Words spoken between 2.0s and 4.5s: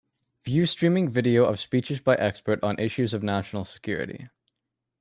experts on issues of national security.